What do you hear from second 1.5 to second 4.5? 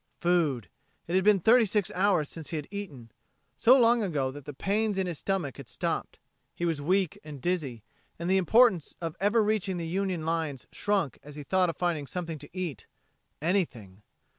six hours since he had eaten so long ago that